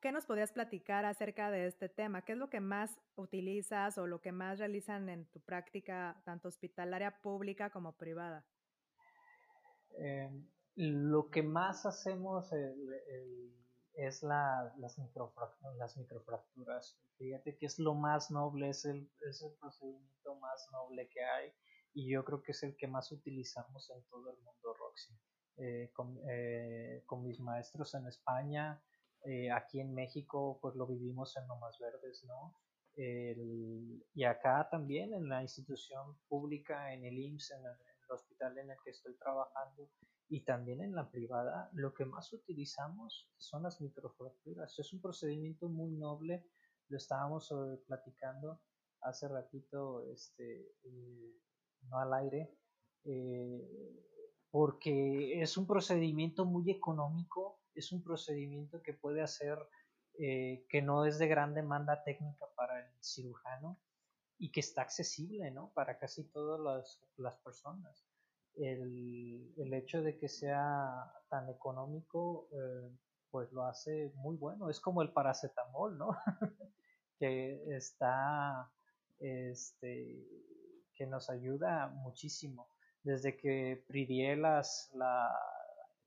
[0.00, 2.22] ¿qué nos podrías platicar acerca de este tema?
[2.22, 6.48] ¿Qué es lo que más utilizas o lo que más realizan en tu práctica, tanto
[6.48, 8.44] hospitalaria pública como privada?
[9.96, 10.28] Eh,
[10.74, 12.52] lo que más hacemos
[13.92, 16.98] es las, microfracturas.
[17.16, 21.52] Fíjate que es lo más noble, es el, es el procedimiento más noble que hay
[21.96, 25.14] y yo creo que es el que más utilizamos en todo el mundo Roxy.
[25.56, 25.90] Eh,
[26.28, 28.82] eh, con, mis maestros en España,
[29.24, 32.54] eh, aquí en México, pues lo vivimos en Lomas Verdes, ¿no?
[32.98, 37.76] y acá también en la institución pública, en el IMSS, en el,
[38.08, 39.90] hospital en el que estoy trabajando,
[40.30, 44.78] y también en la privada, lo que más utilizamos son las microfracturas.
[44.78, 46.46] Es un procedimiento muy noble,
[46.88, 47.52] lo estábamos
[47.86, 48.62] platicando
[49.02, 50.66] hace ratito, este,
[51.90, 52.50] no al aire,
[53.04, 54.02] eh,
[54.50, 59.58] porque es un procedimiento muy económico, es un procedimiento que puede hacer,
[60.18, 63.78] eh, que no es de gran demanda técnica para el cirujano
[64.38, 65.70] y que está accesible, ¿no?
[65.74, 68.06] Para casi todas las, las personas.
[68.54, 72.90] El, el, hecho de que sea tan económico, eh,
[73.30, 74.70] pues lo hace muy bueno.
[74.70, 76.16] Es como el paracetamol, ¿no?
[77.18, 78.70] que está,
[79.18, 80.24] este,
[80.96, 82.68] que nos ayuda muchísimo.
[83.02, 85.30] Desde que Pridielas la,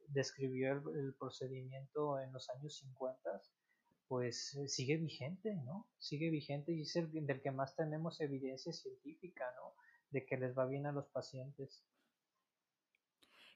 [0.09, 3.41] describió el, procedimiento en los años 50,
[4.07, 5.87] pues eh, sigue vigente, ¿no?
[5.97, 9.73] Sigue vigente y es el del que más tenemos evidencia científica, ¿no?
[10.09, 11.83] De que les va bien a los pacientes.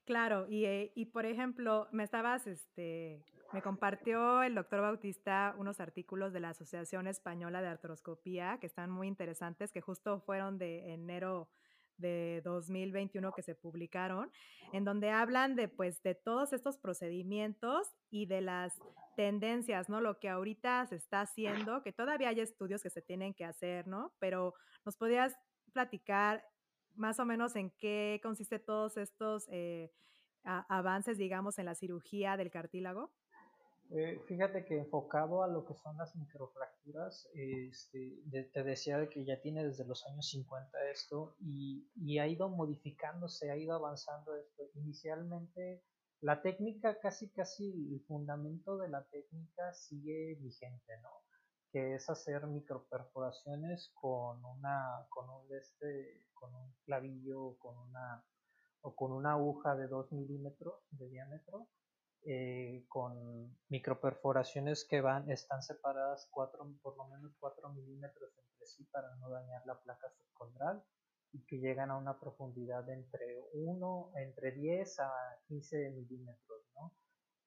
[0.06, 5.80] Claro, y, eh, y, por ejemplo, me estabas, este, me compartió el doctor Bautista unos
[5.80, 10.94] artículos de la Asociación Española de Artroscopía que están muy interesantes, que justo fueron de
[10.94, 11.50] enero
[11.98, 14.32] de 2021 que se publicaron,
[14.72, 18.82] en donde hablan de, pues, de todos estos procedimientos y de las
[19.16, 20.02] tendencias, ¿no?
[20.02, 23.88] Lo que ahorita se está haciendo, que todavía hay estudios que se tienen que hacer,
[23.88, 24.14] ¿no?
[24.18, 25.38] Pero nos podrías
[25.72, 26.44] platicar
[26.96, 29.92] más o menos en qué consiste todos estos eh,
[30.44, 33.12] avances, digamos, en la cirugía del cartílago?
[33.90, 39.40] Eh, fíjate que enfocado a lo que son las microfracturas, este, te decía que ya
[39.42, 44.64] tiene desde los años 50 esto y, ha ido modificándose, ha ido avanzando esto.
[44.76, 45.84] Inicialmente
[46.22, 51.10] la técnica, casi casi el fundamento de la técnica sigue vigente, ¿no?
[51.72, 58.24] que es hacer microperforaciones con una con un este con un clavillo con una
[58.82, 61.68] o con una aguja de 2 milímetros de diámetro
[62.26, 68.86] eh, con microperforaciones que van están separadas cuatro, por lo menos 4 milímetros entre sí
[68.86, 70.84] para no dañar la placa subcondral
[71.34, 75.12] y que llegan a una profundidad entre 1 entre 10 a
[75.48, 76.96] 15 milímetros ¿no?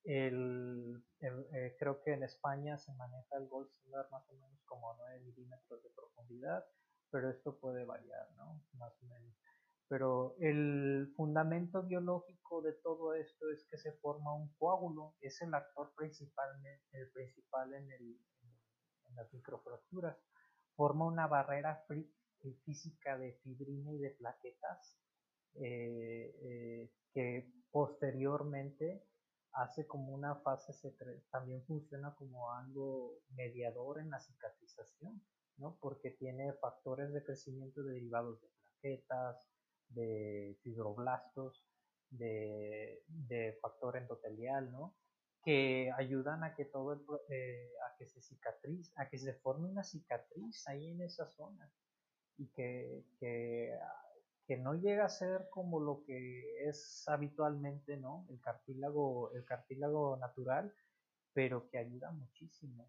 [0.04, 4.94] El, eh, creo que en España se maneja el gold standard más o menos como
[4.98, 6.64] 9 milímetros de profundidad,
[7.10, 8.62] pero esto puede variar, ¿no?
[8.74, 9.34] Más o menos.
[9.88, 15.54] Pero el fundamento biológico de todo esto es que se forma un coágulo, es el
[15.54, 16.48] actor principal,
[16.92, 18.20] el principal en, el,
[19.08, 20.16] en las microfracturas.
[20.74, 21.84] Forma una barrera
[22.64, 24.98] física de fibrina y de plaquetas
[25.54, 29.06] eh, eh, que posteriormente
[29.52, 30.72] hace como una fase,
[31.30, 35.22] también funciona como algo mediador en la cicatrización,
[35.56, 35.78] ¿no?
[35.80, 39.48] Porque tiene factores de crecimiento derivados de plaquetas,
[39.88, 41.64] de fibroblastos,
[42.10, 43.02] de,
[43.60, 44.94] factor endotelial, ¿no?
[45.44, 49.84] Que ayudan a que todo eh, a que se cicatriz, a que se forme una
[49.84, 51.70] cicatriz ahí en esa zona
[52.36, 53.78] y que, que
[54.46, 58.26] que no llega a ser como lo que es habitualmente, ¿no?
[58.30, 60.72] El cartílago, el cartílago natural,
[61.32, 62.88] pero que ayuda muchísimo.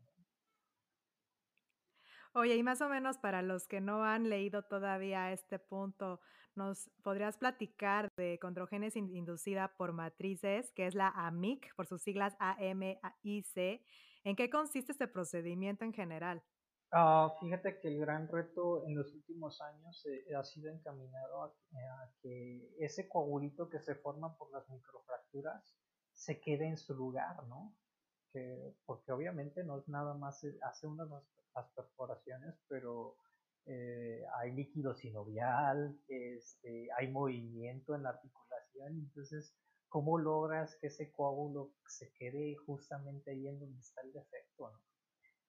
[2.33, 6.21] Oye, y más o menos para los que no han leído todavía este punto,
[6.58, 12.36] ¿nos podrías platicar de condrogénesis inducida por matrices, que es la AMIC, por sus siglas
[12.39, 13.82] AMIC?
[14.24, 16.43] ¿En qué consiste este procedimiento en general?
[16.91, 21.54] Ah, fíjate que el gran reto en los últimos años eh, ha sido encaminado a,
[22.22, 25.76] que ese coagulito que se forma por las microfracturas
[26.13, 27.76] se quede en su lugar, ¿no?
[28.32, 33.17] Que, porque obviamente no es nada más, eh, hace unas las perforaciones, pero
[33.67, 39.53] eh, hay líquido sinovial, este, hay movimiento en la articulación, entonces,
[39.89, 44.80] ¿cómo logras que ese coágulo se quede justamente ahí en donde está el defecto, ¿no?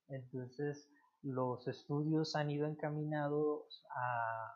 [0.08, 0.90] Entonces,
[1.22, 4.54] los estudios han ido encaminados a,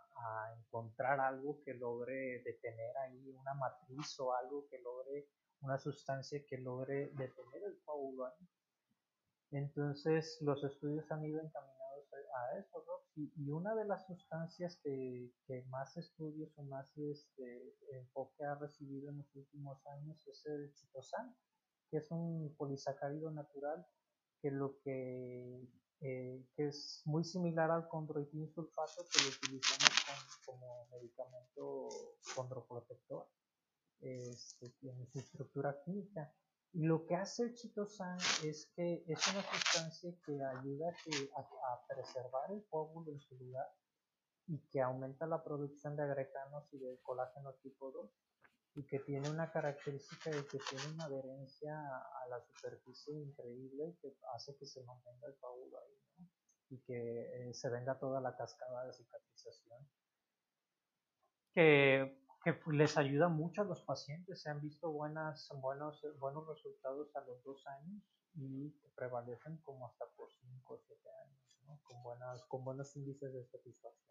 [0.59, 5.27] encontrar algo que logre detener ahí una matriz o algo que logre
[5.61, 8.49] una sustancia que logre detener el coágulo ahí.
[9.51, 11.82] Entonces los estudios han ido encaminados
[12.35, 15.31] a eso, y, una de las sustancias que,
[15.69, 21.35] más estudios o más este, enfoque ha recibido en los últimos años es el chitosan,
[21.91, 23.87] que es un polisacárido natural
[24.41, 25.69] que lo que
[26.05, 29.89] eh, que es muy similar al condroitin sulfato que lo utilizamos
[30.45, 31.89] como medicamento
[32.35, 33.29] condroprotector
[34.01, 36.35] este, en su estructura química.
[36.75, 40.89] Lo que hace el chitosan es que es una sustancia que ayuda
[41.37, 43.71] a, preservar el coágulo en su lugar
[44.47, 48.11] y que aumenta la producción de agreganos y de colágeno tipo 2
[48.75, 54.17] y que tiene una característica de que tiene una adherencia a la superficie increíble que
[54.35, 56.29] hace que se mantenga el coágulo ahí ¿no?
[56.71, 59.87] y que eh, se venga toda la cascada de cicatrización
[61.55, 67.15] que, que, les ayuda mucho a los pacientes se han visto buenas, buenos, buenos resultados
[67.17, 68.03] a los dos años
[68.35, 71.81] y prevalecen como hasta por 5 o 7 años ¿no?
[71.83, 74.03] con, buenas, con buenos índices de satisfacción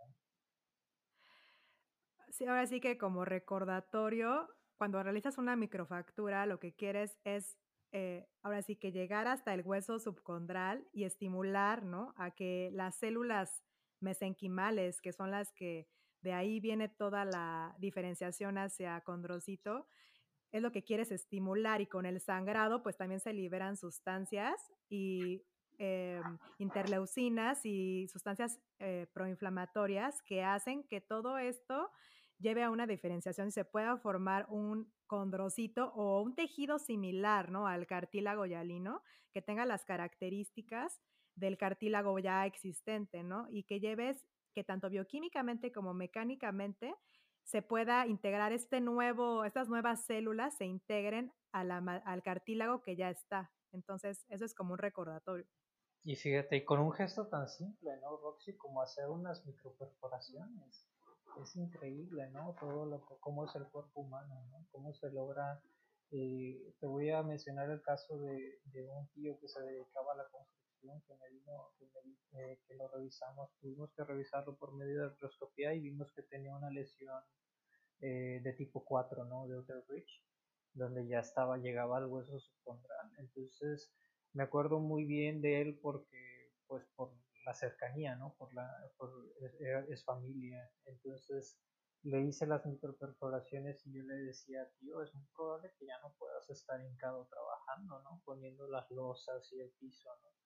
[2.31, 7.57] Sí, ahora sí que como recordatorio, cuando realizas una microfractura, lo que quieres es,
[7.91, 12.13] eh, ahora sí que llegar hasta el hueso subcondral y estimular, ¿no?
[12.15, 13.61] A que las células
[13.99, 15.89] mesenquimales, que son las que
[16.21, 19.87] de ahí viene toda la diferenciación hacia condrocito,
[20.51, 25.43] es lo que quieres estimular y con el sangrado pues también se liberan sustancias y
[25.77, 31.89] em, interleucinas y sustancias eh, proinflamatorias que hacen que todo esto
[32.37, 37.67] lleve a una diferenciación y se pueda formar un condrocito o un tejido similar ¿no?
[37.67, 40.99] al cartílago hialino, que tenga las características
[41.35, 43.47] del cartílago ya existente, ¿no?
[43.49, 46.95] Y que lleves que tanto bioquímicamente como mecánicamente
[47.43, 53.51] se pueda integrar este nuevo, estas nuevas células se integren al cartílago que ya está.
[53.71, 55.45] Entonces, eso es como un recordatorio.
[56.03, 58.55] Y fíjate, y con un gesto tan simple, ¿no, Roxy?
[58.57, 60.87] Como hacer unas microperforaciones
[61.41, 62.55] es increíble, ¿no?
[62.59, 64.65] Todo lo que, cómo es el cuerpo humano, ¿no?
[64.71, 65.61] Cómo se logra.
[66.11, 70.17] Eh, te voy a mencionar el caso de, de, un tío que se dedicaba a
[70.17, 75.73] la construcción, que que, eh, que lo revisamos, tuvimos que revisarlo por medio de artroscopía
[75.73, 77.21] y vimos que tenía una lesión
[77.99, 79.47] eh, de tipo 4, ¿no?
[79.47, 80.23] De Outer Bridge,
[80.73, 83.11] donde ya estaba, llegaba al hueso subcondral.
[83.19, 83.93] Entonces,
[84.33, 87.11] me acuerdo muy bien de él porque pues por
[87.45, 88.33] la cercanía, ¿no?
[88.37, 88.67] Por la,
[88.97, 89.11] por,
[89.89, 90.71] es, familia.
[90.85, 91.59] Entonces
[92.03, 96.13] le hice las microperforaciones y yo le decía, tío, es muy probable que ya no
[96.17, 98.21] puedas estar hincado trabajando, ¿no?
[98.25, 100.40] Poniendo las losas y el piso, ¿no?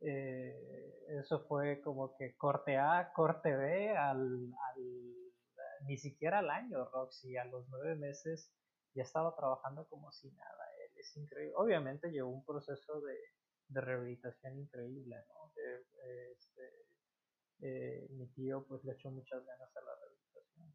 [0.00, 4.50] Eh, eso fue como que corte A, corte B, al,
[5.86, 8.50] ni siquiera al año, Roxy, a los nueve meses
[8.94, 11.54] ya estaba trabajando como si nada, él es increíble.
[11.56, 13.18] Obviamente llevó un proceso de,
[13.68, 15.52] de rehabilitación increíble, ¿no?
[16.32, 16.86] este,
[17.60, 20.74] eh, mi tío pues le echó muchas ganas a la rehabilitación,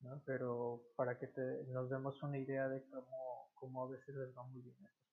[0.00, 0.22] ¿no?
[0.24, 4.42] Pero para que te, nos demos una idea de cómo, cómo a veces les va
[4.44, 5.03] muy bien pacientes.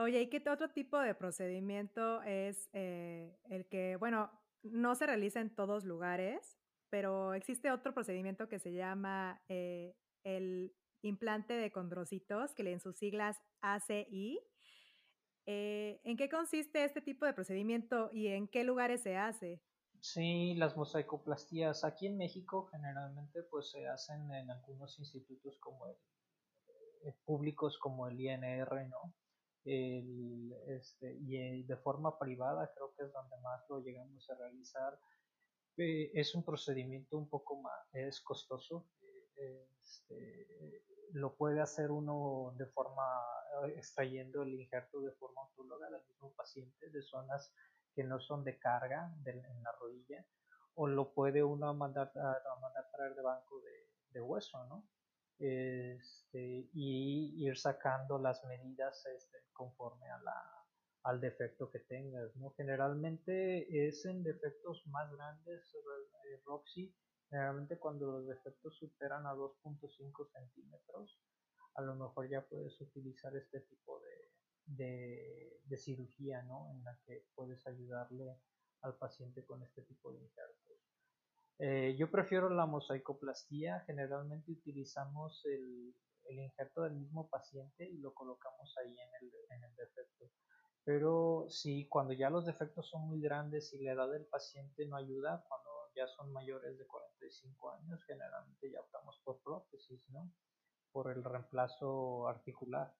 [0.00, 4.30] Oye, ¿y qué otro tipo de procedimiento es eh, el que, bueno,
[4.62, 9.94] no se realiza en todos lugares, pero existe otro procedimiento que se llama eh,
[10.24, 14.40] el implante de condrocitos, que en sus siglas ACI,
[15.46, 19.60] eh, ¿En qué consiste este tipo de procedimiento y en qué lugares se hace?
[20.00, 27.14] Sí, las mosaicoplastías aquí en México generalmente pues se hacen en algunos institutos como el,
[27.24, 29.14] públicos como el INR, ¿no?
[29.64, 34.98] El, este, y de forma privada creo que es donde más lo llegamos a realizar.
[35.76, 38.86] Eh, es un procedimiento un poco más, es costoso,
[39.36, 43.02] este, lo puede hacer uno de forma
[43.64, 47.52] eh, extrayendo el injerto de forma autóloga del mismo paciente de zonas
[47.94, 50.24] que no son de carga en la rodilla
[50.74, 53.60] o lo puede uno mandar a, mandar traer de banco
[54.12, 54.84] de, hueso no
[55.40, 60.42] este, y ir sacando las medidas este, conforme a la,
[61.04, 66.94] al defecto que tengas no generalmente es en defectos más grandes eh, Roxy
[67.30, 71.20] Generalmente cuando los defectos superan a 2.5 centímetros,
[71.76, 74.00] a lo mejor ya puedes utilizar este tipo
[74.66, 76.68] de, de, cirugía, ¿no?
[76.72, 78.36] En la que puedes ayudarle
[78.82, 80.69] al paciente con este tipo de injertos.
[81.62, 85.94] Eh, yo prefiero la mosaicoplastía, generalmente utilizamos el,
[86.30, 90.30] injerto del mismo paciente y lo colocamos ahí en el, defecto.
[90.84, 94.96] Pero si cuando ya los defectos son muy grandes y la edad del paciente no
[94.96, 100.32] ayuda, cuando ya son mayores de 45 años, generalmente ya optamos por prótesis, ¿no?
[100.92, 102.94] Por el reemplazo articular.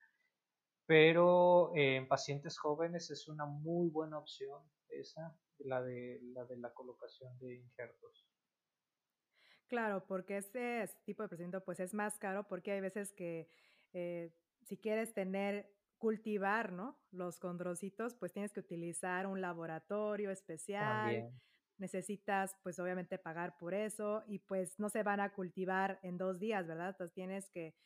[0.85, 6.59] Pero eh, en pacientes jóvenes es una muy buena opción esa, la de la, de
[6.59, 8.30] la colocación de injertos.
[9.71, 13.49] Claro, porque este tipo de procedimiento pues es más caro porque hay veces que
[13.93, 16.99] eh, si quieres tener cultivar, ¿no?
[17.13, 21.31] Los condrocitos, pues tienes que utilizar un laboratorio especial,
[21.79, 26.41] necesitas pues obviamente pagar por eso y pues no se van a cultivar en dos
[26.41, 26.89] días, ¿verdad?
[26.89, 27.77] Entonces tienes que,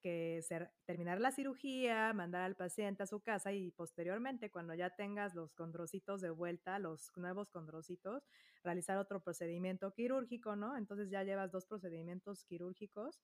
[0.00, 0.40] que
[0.84, 5.54] terminar la cirugía, mandar al paciente a su casa y posteriormente cuando ya tengas los
[5.54, 8.24] condrocitos de vuelta, los nuevos condrocitos,
[8.62, 10.76] realizar otro procedimiento quirúrgico, ¿no?
[10.76, 13.20] Entonces ya llevas dos procedimientos quirúrgicos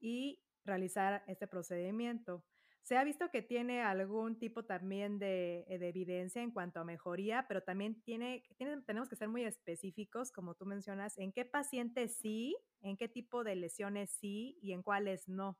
[0.00, 2.44] y realizar este procedimiento.
[2.82, 6.84] Se ha visto que tiene algún tipo también de, eh, de evidencia en cuanto a
[6.84, 11.44] mejoría, pero también tiene, tiene, tenemos que ser muy específicos, como tú mencionas, en qué
[11.44, 15.58] pacientes sí, en qué tipo de lesiones sí y en cuáles no.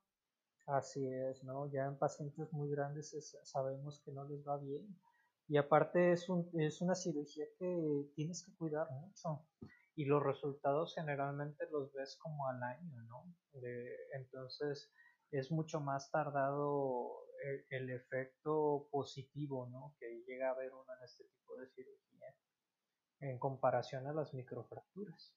[0.66, 1.70] Así es, ¿no?
[1.70, 4.86] Ya en pacientes muy grandes sabemos que no les va bien.
[5.48, 9.44] Y aparte es, un, es una cirugía que tienes que cuidar mucho.
[9.96, 13.34] Y los resultados generalmente los ves como al año, ¿no?
[14.14, 14.92] entonces,
[15.32, 17.26] es mucho más tardado
[17.70, 19.94] el, efecto positivo ¿no?
[19.98, 22.34] que llega a haber uno en este tipo de cirugía
[23.20, 25.34] en comparación a las microfracturas.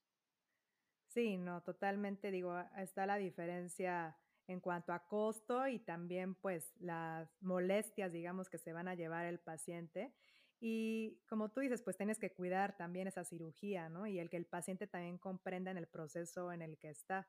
[1.08, 4.18] Sí, no, totalmente digo, está la diferencia
[4.48, 9.26] en cuanto a costo y también pues las molestias, digamos, que se van a llevar
[9.26, 10.14] el paciente.
[10.60, 14.08] Y como tú dices, pues tienes que cuidar también esa cirugía, ¿no?
[14.08, 17.28] Y el que el paciente también comprenda en el proceso en el que está.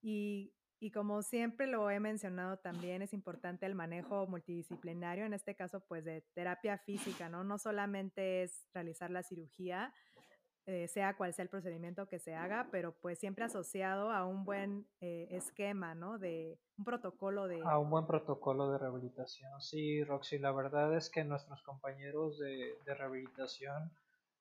[0.00, 0.52] Y
[0.82, 5.78] y como siempre lo he mencionado también, es importante el manejo multidisciplinario, en este caso,
[5.86, 7.44] pues de terapia física, ¿no?
[7.44, 9.94] No solamente es realizar la cirugía,
[10.66, 14.44] eh, sea cual sea el procedimiento que se haga, pero pues siempre asociado a un
[14.44, 16.18] buen eh, esquema, ¿no?
[16.18, 17.60] De un protocolo de...
[17.64, 19.60] A un buen protocolo de rehabilitación.
[19.60, 23.92] Sí, Roxy, la verdad es que nuestros compañeros de, rehabilitación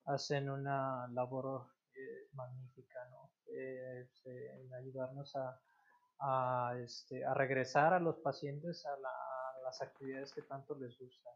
[0.05, 3.31] hacen una labor eh, magnífica, ¿no?
[3.47, 5.59] Este, en ayudarnos a
[6.21, 8.95] a, este, a regresar a los pacientes a,
[9.63, 11.33] las actividades que tanto les gustan.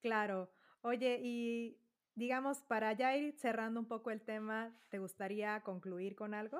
[0.00, 0.50] Claro.
[0.80, 1.78] Oye, y
[2.14, 6.58] digamos, para ya ir cerrando un poco el tema, ¿te gustaría concluir con algo?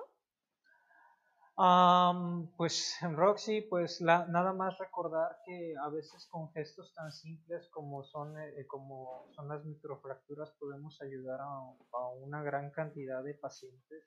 [2.57, 7.69] pues en Roxy, pues la, nada más recordar que a veces con gestos tan simples
[7.69, 14.05] como son, eh, como son las microfracturas podemos ayudar a, una gran cantidad de pacientes.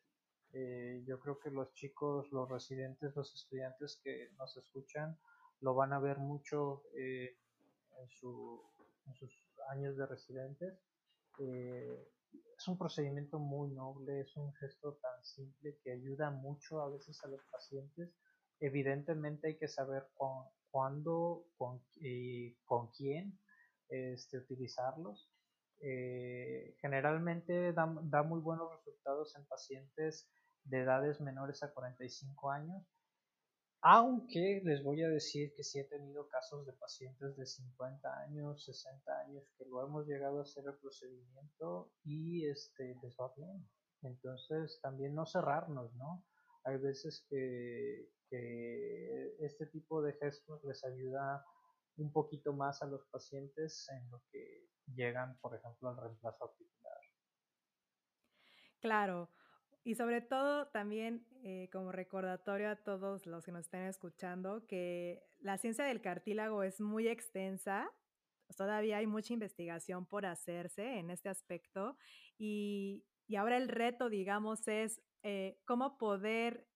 [0.52, 5.18] Eh, yo creo que los chicos, los residentes, los estudiantes que nos escuchan
[5.62, 7.38] lo van a ver mucho eh,
[8.02, 8.62] en, su,
[9.06, 9.32] en, sus
[9.70, 10.80] años de residentes
[11.40, 17.24] es un procedimiento muy noble, es un gesto tan simple que ayuda mucho a veces
[17.24, 18.10] a los pacientes.
[18.60, 20.08] Evidentemente hay que saber
[20.72, 23.40] cuándo, con, y con quién
[23.90, 25.30] este, utilizarlos.
[25.80, 30.28] Eh, generalmente da, da, muy buenos resultados en pacientes
[30.64, 32.84] de edades menores a 45 años
[33.82, 38.66] aunque les voy a decir que sí he tenido casos de pacientes de 50 años,
[38.66, 43.68] 60 años que lo hemos llegado a hacer el procedimiento y este, les va bien.
[44.02, 46.26] Entonces también no cerrarnos, ¿no?
[46.64, 48.10] Hay veces que,
[49.40, 51.46] este tipo de gestos les ayuda
[51.96, 56.98] un poquito más a los pacientes en lo que llegan, por ejemplo, al reemplazo articular.
[58.82, 59.32] Claro,
[59.88, 65.24] y sobre todo también eh, como recordatorio a todos los que nos estén escuchando que
[65.40, 67.90] la ciencia del cartílago es muy extensa,
[68.58, 71.96] todavía hay mucha investigación por hacerse en este aspecto
[72.38, 73.06] y,
[73.38, 76.68] ahora el reto, digamos, es eh, cómo poder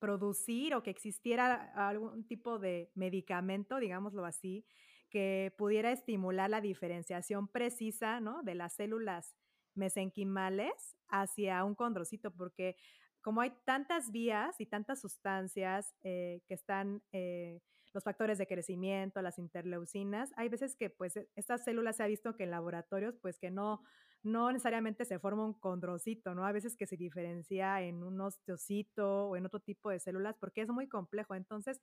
[0.00, 4.66] producir o que existiera algún tipo de medicamento, digámoslo así,
[5.10, 8.42] que pudiera estimular la diferenciación precisa ¿no?
[8.42, 9.36] de las células
[9.78, 12.76] mesenquimales hacia un condrocito, porque
[13.22, 17.60] como hay tantas vías y tantas sustancias eh, que están, eh,
[17.94, 22.06] los factores de crecimiento, las interleucinas, hay veces que pues e, estas células se ha
[22.06, 23.82] visto que en laboratorios pues que no,
[24.28, 26.46] no necesariamente se forma un condrocito, ¿no?
[26.46, 30.62] A veces que se diferencia en un osteocito o en otro tipo de células porque
[30.62, 31.34] es muy complejo.
[31.34, 31.80] Entonces,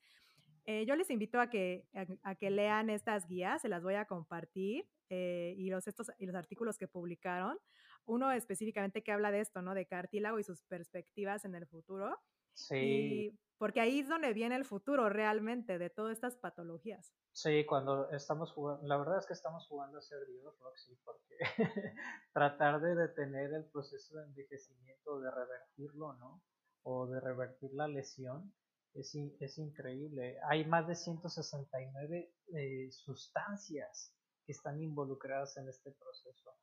[0.65, 1.85] eh, yo les invito a que,
[2.23, 6.35] a, que lean estas guías, se las voy a compartir y, los, estos, y los
[6.35, 7.57] artículos que publicaron
[8.05, 9.73] uno específicamente que habla de esto, ¿no?
[9.73, 12.19] De cartílago y sus perspectivas en el futuro.
[12.55, 13.37] Sí.
[13.57, 17.13] porque ahí es donde viene el futuro realmente de todas estas patologías.
[17.31, 21.37] Sí, cuando estamos jugando, la verdad es que estamos jugando a ser Dios, Roxy, porque
[22.33, 26.41] tratar de detener el proceso de envejecimiento, de revertirlo, ¿no?
[26.83, 28.53] O de revertir la lesión,
[28.93, 30.37] es, es increíble.
[30.49, 34.13] Hay más de 169 eh, sustancias
[34.45, 36.55] que están involucradas en este proceso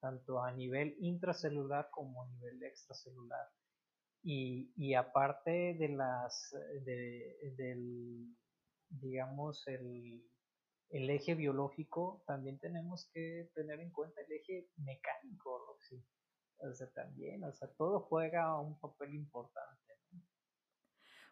[0.00, 3.48] tanto a nivel intracelular como a nivel extracelular.
[4.22, 6.54] Y, aparte de las,
[6.84, 8.36] de, del,
[8.88, 10.22] digamos, el,
[10.90, 16.04] el, eje biológico, también tenemos que tener en cuenta el eje mecánico, Roxy.
[16.58, 19.94] O sea, también, o sea, todo juega un papel importante.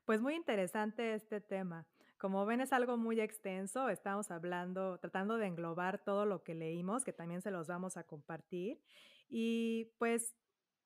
[0.06, 1.86] Pues muy interesante este tema.
[2.18, 7.04] Como ven es algo muy extenso, estamos hablando, tratando de englobar todo lo que leímos,
[7.04, 8.82] que también se los vamos a compartir.
[9.28, 10.34] Y pues,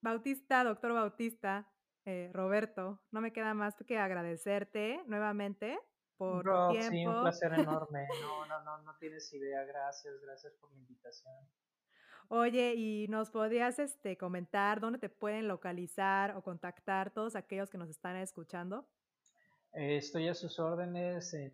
[0.01, 1.72] Bautista, doctor Bautista,
[2.05, 5.79] eh, Roberto, no me queda más que agradecerte nuevamente
[6.17, 6.91] por tu tiempo.
[6.91, 8.07] Sí, un placer enorme.
[8.21, 9.65] No, no, no, no tienes idea.
[9.65, 11.35] Gracias, gracias por la invitación.
[12.29, 17.79] Oye, ¿y nos podrías este, comentar dónde te pueden localizar o contactar todos aquellos que
[17.79, 18.89] nos están escuchando?
[19.75, 21.53] Eh, estoy a sus órdenes en,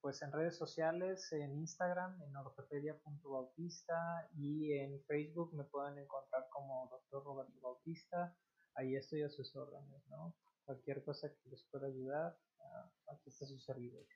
[0.00, 6.88] pues en redes sociales, en Instagram, en ortopedia.bautista y en Facebook me pueden encontrar como
[6.90, 7.24] Dr.
[7.24, 8.36] Roberto Bautista.
[8.78, 10.36] Ahí estoy a sus órdenes, ¿no?
[10.64, 14.06] Cualquier cosa que les pueda ayudar, ah, aquí está su servidor.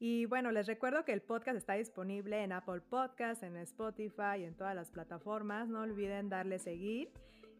[0.00, 4.44] Y bueno, les recuerdo que el podcast está disponible en Apple Podcasts, en Spotify y
[4.44, 5.68] en todas las plataformas.
[5.68, 7.12] No olviden darle seguir.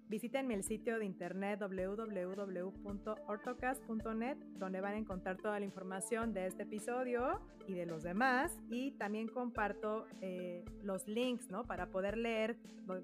[0.08, 6.64] Visítenme el sitio de internet www.ortocast.net donde van a encontrar toda la información de este
[6.64, 11.64] episodio y de los demás y también comparto eh, los links ¿no?
[11.64, 12.56] para poder leer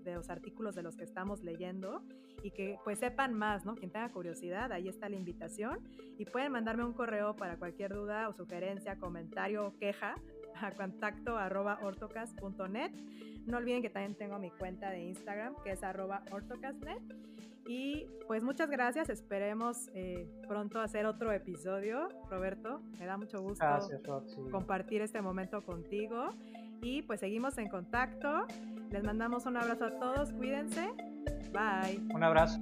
[0.02, 2.02] de los artículos de los que estamos leyendo
[2.46, 3.74] y que pues sepan más, ¿no?
[3.74, 5.80] Quien tenga curiosidad, ahí está la invitación
[6.16, 10.14] y pueden mandarme un correo para cualquier duda o sugerencia, comentario o queja
[10.54, 12.92] a contacto arroba ortocast.net.
[13.46, 17.02] No olviden que también tengo mi cuenta de Instagram, que es arroba ortocastnet.
[17.66, 22.08] Y pues muchas gracias, esperemos eh, pronto hacer otro episodio.
[22.30, 23.66] Roberto, me da mucho gusto
[24.52, 26.28] compartir este momento contigo.
[26.80, 28.46] Y pues seguimos en contacto.
[28.90, 31.15] Les mandamos un abrazo a todos, cuídense.
[31.52, 32.00] Bye.
[32.14, 32.60] Un abrazo.